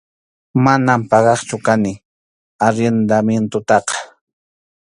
[0.63, 1.93] Manam pagaqchu kani
[2.65, 3.95] arrendamientotaqa.